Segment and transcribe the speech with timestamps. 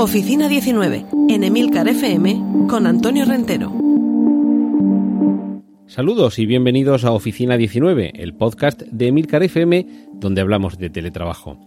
[0.00, 3.72] Oficina 19, en Emilcar FM, con Antonio Rentero.
[5.88, 11.58] Saludos y bienvenidos a Oficina 19, el podcast de Emilcar FM, donde hablamos de teletrabajo.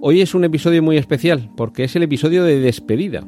[0.00, 3.26] Hoy es un episodio muy especial, porque es el episodio de despedida.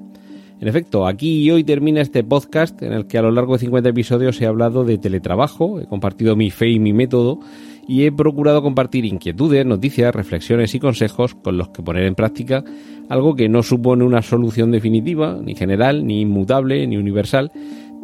[0.58, 3.58] En efecto, aquí y hoy termina este podcast en el que a lo largo de
[3.58, 7.40] 50 episodios he hablado de teletrabajo, he compartido mi fe y mi método
[7.86, 12.64] y he procurado compartir inquietudes, noticias, reflexiones y consejos con los que poner en práctica
[13.08, 17.50] algo que no supone una solución definitiva, ni general, ni inmutable, ni universal,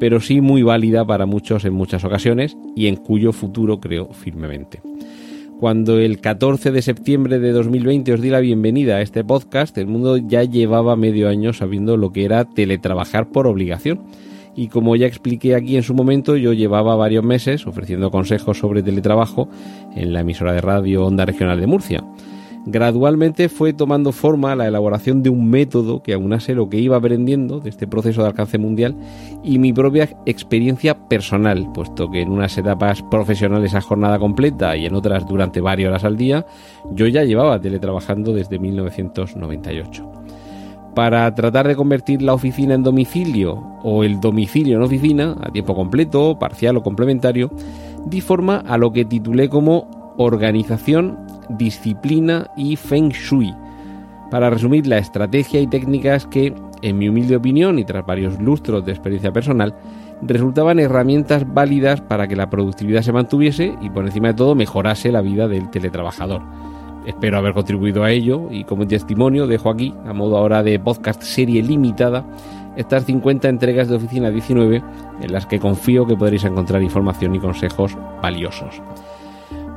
[0.00, 4.80] pero sí muy válida para muchos en muchas ocasiones y en cuyo futuro creo firmemente.
[5.58, 9.86] Cuando el 14 de septiembre de 2020 os di la bienvenida a este podcast, el
[9.86, 14.00] mundo ya llevaba medio año sabiendo lo que era teletrabajar por obligación
[14.56, 18.82] y como ya expliqué aquí en su momento, yo llevaba varios meses ofreciendo consejos sobre
[18.82, 19.48] teletrabajo
[19.94, 22.04] en la emisora de radio Onda Regional de Murcia.
[22.68, 27.60] Gradualmente fue tomando forma la elaboración de un método que aunase lo que iba aprendiendo
[27.60, 28.96] de este proceso de alcance mundial
[29.44, 34.86] y mi propia experiencia personal, puesto que en unas etapas profesionales a jornada completa y
[34.86, 36.44] en otras durante varias horas al día,
[36.90, 40.15] yo ya llevaba teletrabajando desde 1998
[40.96, 45.74] para tratar de convertir la oficina en domicilio o el domicilio en oficina a tiempo
[45.74, 47.50] completo, parcial o complementario,
[48.06, 51.18] di forma a lo que titulé como organización,
[51.50, 53.54] disciplina y feng shui,
[54.30, 58.86] para resumir la estrategia y técnicas que, en mi humilde opinión y tras varios lustros
[58.86, 59.74] de experiencia personal,
[60.22, 65.12] resultaban herramientas válidas para que la productividad se mantuviese y por encima de todo mejorase
[65.12, 66.40] la vida del teletrabajador
[67.06, 71.22] Espero haber contribuido a ello y como testimonio dejo aquí, a modo ahora de podcast
[71.22, 72.24] serie limitada,
[72.76, 74.82] estas 50 entregas de Oficina 19
[75.22, 78.82] en las que confío que podréis encontrar información y consejos valiosos.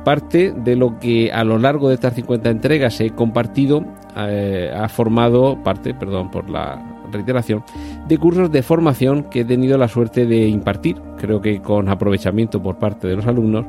[0.04, 3.84] Parte de lo que a lo largo de estas 50 entregas he compartido
[4.16, 6.82] eh, ha formado parte, perdón por la
[7.12, 7.62] reiteración,
[8.08, 12.60] de cursos de formación que he tenido la suerte de impartir, creo que con aprovechamiento
[12.60, 13.66] por parte de los alumnos,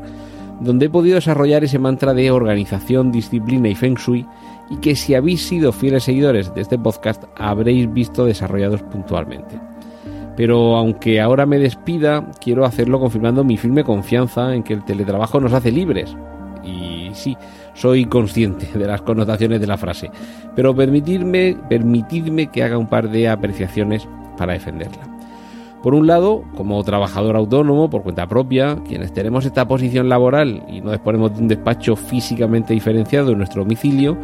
[0.61, 4.25] donde he podido desarrollar ese mantra de organización, disciplina y feng shui
[4.69, 9.59] y que si habéis sido fieles seguidores de este podcast habréis visto desarrollados puntualmente.
[10.37, 15.39] Pero aunque ahora me despida, quiero hacerlo confirmando mi firme confianza en que el teletrabajo
[15.39, 16.15] nos hace libres.
[16.63, 17.35] Y sí,
[17.73, 20.09] soy consciente de las connotaciones de la frase,
[20.55, 24.07] pero permitidme, permitidme que haga un par de apreciaciones
[24.37, 25.10] para defenderla.
[25.81, 30.79] Por un lado, como trabajador autónomo por cuenta propia, quienes tenemos esta posición laboral y
[30.79, 34.15] no disponemos de un despacho físicamente diferenciado en nuestro domicilio,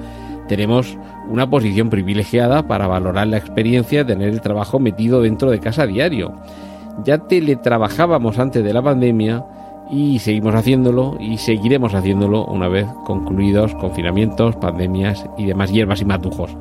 [0.47, 0.97] tenemos
[1.29, 5.87] una posición privilegiada para valorar la experiencia de tener el trabajo metido dentro de casa
[5.87, 6.33] diario.
[7.03, 9.43] Ya teletrabajábamos antes de la pandemia
[9.89, 16.05] y seguimos haciéndolo y seguiremos haciéndolo una vez concluidos confinamientos, pandemias y demás hierbas y
[16.05, 16.55] matujos.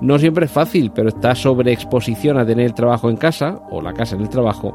[0.00, 3.92] No siempre es fácil, pero esta sobreexposición a tener el trabajo en casa, o la
[3.92, 4.74] casa en el trabajo,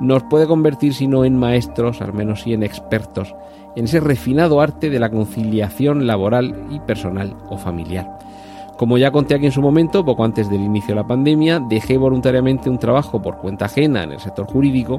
[0.00, 3.34] nos puede convertir, si no en maestros, al menos sí en expertos,
[3.76, 8.18] en ese refinado arte de la conciliación laboral y personal o familiar.
[8.76, 11.98] Como ya conté aquí en su momento, poco antes del inicio de la pandemia, dejé
[11.98, 14.98] voluntariamente un trabajo por cuenta ajena en el sector jurídico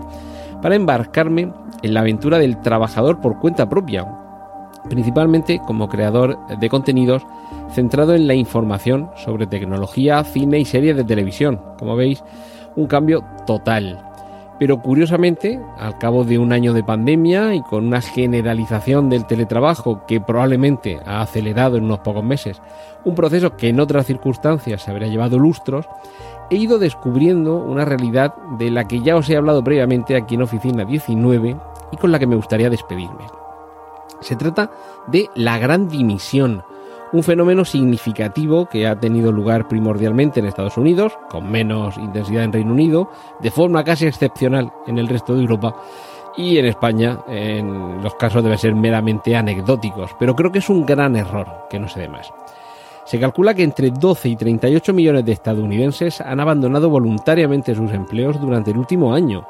[0.62, 1.51] para embarcarme
[1.81, 4.07] en la aventura del trabajador por cuenta propia,
[4.89, 7.25] principalmente como creador de contenidos
[7.71, 11.61] centrado en la información sobre tecnología, cine y series de televisión.
[11.79, 12.23] Como veis,
[12.75, 13.99] un cambio total.
[14.59, 20.05] Pero curiosamente, al cabo de un año de pandemia y con una generalización del teletrabajo
[20.05, 22.61] que probablemente ha acelerado en unos pocos meses,
[23.03, 25.88] un proceso que en otras circunstancias se habría llevado lustros,
[26.50, 30.44] he ido descubriendo una realidad de la que ya os he hablado previamente aquí en
[30.44, 31.57] Oficina 19
[31.91, 33.43] y con la que me gustaría despedirme.
[34.21, 34.71] Se trata
[35.07, 36.63] de la gran dimisión,
[37.12, 42.54] un fenómeno significativo que ha tenido lugar primordialmente en Estados Unidos, con menos intensidad en
[42.54, 45.75] Reino Unido, de forma casi excepcional en el resto de Europa
[46.36, 50.86] y en España en los casos deben ser meramente anecdóticos, pero creo que es un
[50.86, 52.33] gran error que no se dé más.
[53.06, 58.39] Se calcula que entre 12 y 38 millones de estadounidenses han abandonado voluntariamente sus empleos
[58.39, 59.45] durante el último año,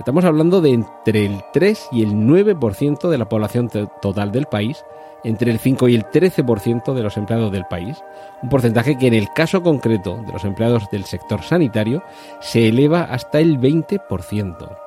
[0.00, 3.68] Estamos hablando de entre el 3 y el 9% de la población
[4.00, 4.82] total del país,
[5.24, 8.02] entre el 5 y el 13% de los empleados del país,
[8.42, 12.02] un porcentaje que en el caso concreto de los empleados del sector sanitario
[12.40, 14.78] se eleva hasta el 20%.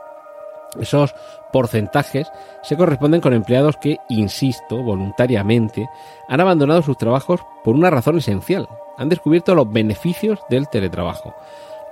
[0.80, 1.14] Esos
[1.52, 2.32] porcentajes
[2.64, 5.88] se corresponden con empleados que, insisto, voluntariamente,
[6.28, 8.68] han abandonado sus trabajos por una razón esencial.
[8.98, 11.36] Han descubierto los beneficios del teletrabajo.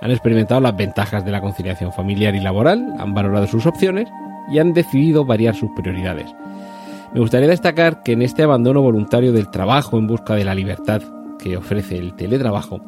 [0.02, 4.08] Han experimentado las ventajas de la conciliación familiar y laboral, han valorado sus opciones
[4.50, 6.34] y han decidido variar sus prioridades.
[7.14, 11.02] Me gustaría destacar que en este abandono voluntario del trabajo en busca de la libertad
[11.38, 12.80] que ofrece el teletrabajo,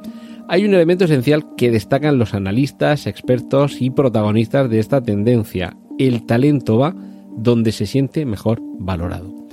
[0.48, 5.76] hay un elemento esencial que destacan los analistas, expertos y protagonistas de esta tendencia.
[5.98, 6.94] El talento va
[7.36, 9.43] donde se siente mejor valorado.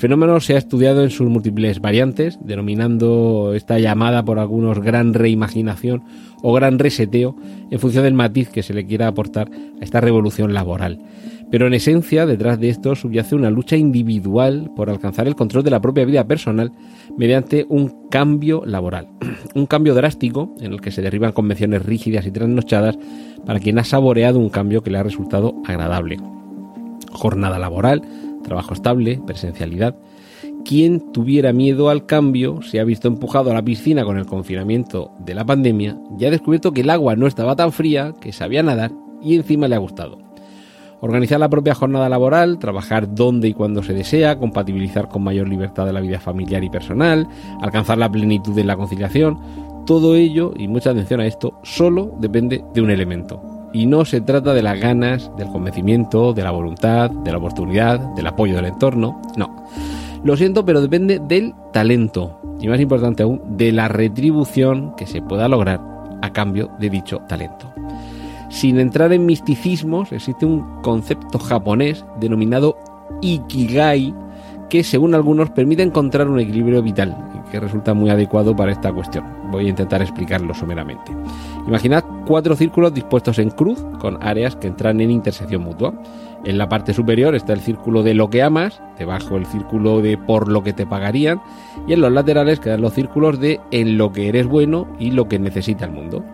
[0.00, 5.12] El fenómeno se ha estudiado en sus múltiples variantes, denominando esta llamada por algunos gran
[5.12, 6.04] reimaginación
[6.40, 7.36] o gran reseteo
[7.70, 11.00] en función del matiz que se le quiera aportar a esta revolución laboral.
[11.50, 15.70] Pero en esencia, detrás de esto subyace una lucha individual por alcanzar el control de
[15.70, 16.72] la propia vida personal
[17.18, 19.08] mediante un cambio laboral.
[19.54, 22.98] un cambio drástico en el que se derriban convenciones rígidas y trasnochadas
[23.44, 26.16] para quien ha saboreado un cambio que le ha resultado agradable.
[27.12, 28.02] Jornada laboral,
[28.42, 29.96] trabajo estable, presencialidad.
[30.64, 35.12] Quien tuviera miedo al cambio se ha visto empujado a la piscina con el confinamiento
[35.18, 38.62] de la pandemia y ha descubierto que el agua no estaba tan fría, que sabía
[38.62, 38.92] nadar
[39.22, 40.18] y encima le ha gustado.
[41.02, 45.86] Organizar la propia jornada laboral, trabajar donde y cuando se desea, compatibilizar con mayor libertad
[45.86, 47.26] de la vida familiar y personal,
[47.62, 49.38] alcanzar la plenitud en la conciliación,
[49.86, 53.59] todo ello, y mucha atención a esto, solo depende de un elemento.
[53.72, 58.00] Y no se trata de las ganas, del convencimiento, de la voluntad, de la oportunidad,
[58.14, 59.64] del apoyo del entorno, no.
[60.24, 65.22] Lo siento, pero depende del talento y más importante aún, de la retribución que se
[65.22, 65.80] pueda lograr
[66.20, 67.72] a cambio de dicho talento.
[68.50, 72.76] Sin entrar en misticismos, existe un concepto japonés denominado
[73.22, 74.14] Ikigai
[74.68, 77.16] que según algunos permite encontrar un equilibrio vital
[77.50, 79.24] que resulta muy adecuado para esta cuestión.
[79.50, 81.12] Voy a intentar explicarlo someramente.
[81.66, 85.92] Imaginad cuatro círculos dispuestos en cruz con áreas que entran en intersección mutua.
[86.44, 90.16] En la parte superior está el círculo de lo que amas, debajo el círculo de
[90.16, 91.42] por lo que te pagarían
[91.86, 95.28] y en los laterales quedan los círculos de en lo que eres bueno y lo
[95.28, 96.24] que necesita el mundo.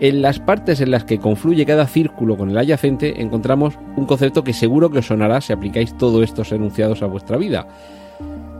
[0.00, 4.42] En las partes en las que confluye cada círculo con el adyacente encontramos un concepto
[4.42, 7.66] que seguro que os sonará si aplicáis todos estos enunciados a vuestra vida.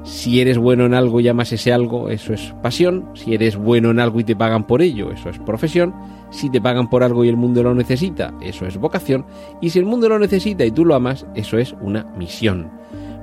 [0.03, 3.11] Si eres bueno en algo y amas ese algo, eso es pasión.
[3.15, 5.95] Si eres bueno en algo y te pagan por ello, eso es profesión.
[6.31, 9.27] Si te pagan por algo y el mundo lo necesita, eso es vocación.
[9.61, 12.71] Y si el mundo lo necesita y tú lo amas, eso es una misión.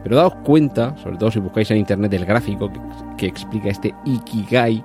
[0.04, 2.80] Pero daos cuenta, sobre todo si buscáis en internet el gráfico que,
[3.18, 4.84] que explica este Ikigai,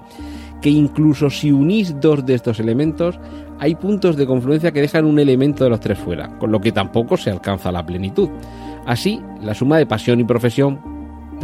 [0.62, 3.18] que incluso si unís dos de estos elementos,
[3.58, 6.72] hay puntos de confluencia que dejan un elemento de los tres fuera, con lo que
[6.72, 8.30] tampoco se alcanza la plenitud.
[8.86, 10.91] Así, la suma de pasión y profesión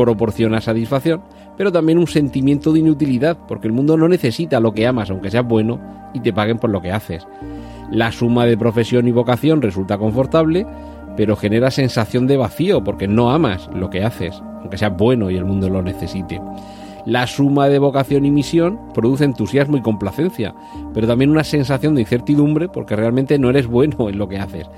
[0.05, 1.23] proporciona satisfacción,
[1.56, 5.31] pero también un sentimiento de inutilidad, porque el mundo no necesita lo que amas, aunque
[5.31, 5.81] seas bueno,
[6.15, 7.27] y te paguen por lo que haces.
[7.91, 10.67] La suma de profesión y vocación resulta confortable,
[11.17, 15.37] pero genera sensación de vacío, porque no amas lo que haces, aunque seas bueno y
[15.37, 16.41] el mundo lo necesite.
[17.05, 20.55] La suma de vocación y misión produce entusiasmo y complacencia,
[20.93, 24.69] pero también una sensación de incertidumbre porque realmente no eres bueno en lo que haces.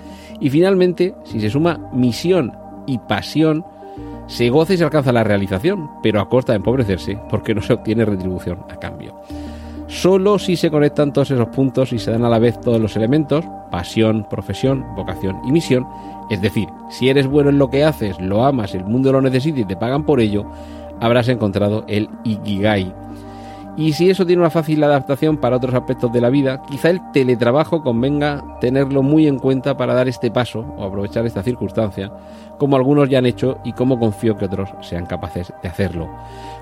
[0.41, 2.53] Y finalmente, si se suma misión
[2.87, 3.65] y pasión,
[4.31, 7.73] se goza y se alcanza la realización, pero a costa de empobrecerse porque no se
[7.73, 9.21] obtiene retribución a cambio.
[9.89, 12.95] Solo si se conectan todos esos puntos y se dan a la vez todos los
[12.95, 15.85] elementos, pasión, profesión, vocación y misión,
[16.31, 19.61] es decir, si eres bueno en lo que haces, lo amas, el mundo lo necesita
[19.61, 20.47] y te pagan por ello,
[21.01, 22.95] habrás encontrado el Ikigai.
[23.77, 27.01] Y si eso tiene una fácil adaptación para otros aspectos de la vida, quizá el
[27.13, 32.13] teletrabajo convenga tenerlo muy en cuenta para dar este paso o aprovechar esta circunstancia,
[32.59, 36.11] como algunos ya han hecho y como confío que otros sean capaces de hacerlo.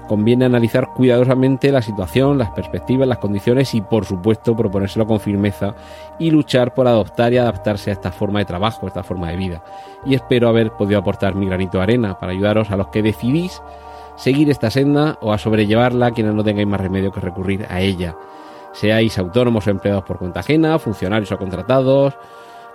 [0.06, 5.74] Conviene analizar cuidadosamente la situación, las perspectivas, las condiciones y por supuesto proponérselo con firmeza
[6.18, 9.36] y luchar por adoptar y adaptarse a esta forma de trabajo, a esta forma de
[9.36, 9.64] vida.
[10.06, 13.60] Y espero haber podido aportar mi granito de arena para ayudaros a los que decidís
[14.18, 18.16] seguir esta senda o a sobrellevarla quienes no tengáis más remedio que recurrir a ella.
[18.72, 22.14] Seáis autónomos o empleados por cuenta ajena, funcionarios o contratados.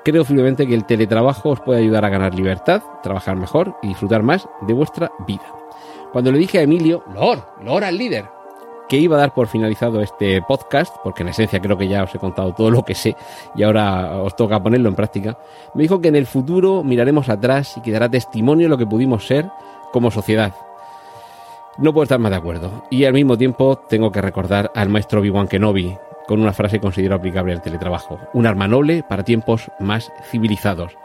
[0.03, 4.23] Creo firmemente que el teletrabajo os puede ayudar a ganar libertad, trabajar mejor y disfrutar
[4.23, 5.45] más de vuestra vida.
[6.11, 8.25] Cuando le dije a Emilio, Lord, Lord al líder,
[8.87, 12.13] que iba a dar por finalizado este podcast, porque en esencia creo que ya os
[12.13, 13.15] he contado todo lo que sé
[13.55, 15.37] y ahora os toca ponerlo en práctica,
[15.73, 19.25] me dijo que en el futuro miraremos atrás y quedará testimonio de lo que pudimos
[19.25, 19.49] ser
[19.91, 20.53] como sociedad,
[21.77, 22.83] no puedo estar más de acuerdo.
[22.89, 27.15] Y al mismo tiempo tengo que recordar al maestro Obi-Wan Kenobi con una frase considero
[27.15, 28.19] aplicable al teletrabajo.
[28.33, 30.97] Un arma noble para tiempos más civilizados.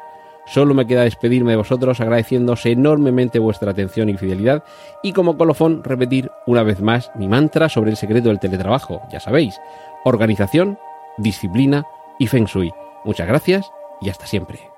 [0.46, 4.64] Solo me queda despedirme de vosotros agradeciéndoos enormemente vuestra atención y fidelidad
[5.02, 9.20] y como colofón repetir una vez más mi mantra sobre el secreto del teletrabajo, ya
[9.20, 9.60] sabéis,
[10.04, 10.78] organización,
[11.18, 11.84] disciplina
[12.18, 12.72] y feng shui.
[13.04, 13.70] Muchas gracias
[14.00, 14.77] y hasta siempre.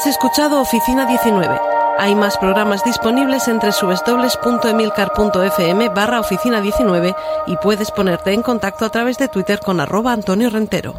[0.00, 1.60] Has escuchado Oficina 19.
[1.98, 7.14] Hay más programas disponibles entre www.emilcar.fm barra oficina 19
[7.46, 10.94] y puedes ponerte en contacto a través de Twitter con arroba Antonio Rentero.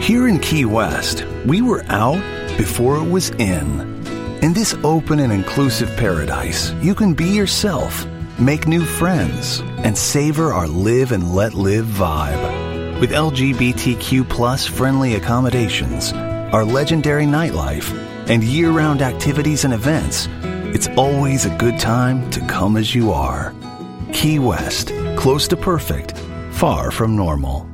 [0.00, 2.22] Here in Key West, we were out
[2.56, 3.98] before it was in.
[4.40, 8.06] In this open and inclusive paradise, you can be yourself,
[8.38, 13.00] make new friends, and savor our live and let live vibe.
[13.00, 16.12] With LGBTQ plus friendly accommodations,
[16.52, 17.92] our legendary nightlife,
[18.28, 20.28] and year round activities and events,
[20.74, 23.54] it's always a good time to come as you are.
[24.12, 26.16] Key West, close to perfect,
[26.50, 27.68] far from normal.